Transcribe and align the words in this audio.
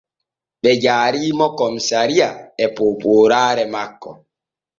Ɓe 0.61 0.71
jaari 0.83 1.21
mo 1.37 1.47
komisariya 1.59 2.29
e 2.63 2.65
poopooraare 2.75 3.63
makko. 3.73 4.11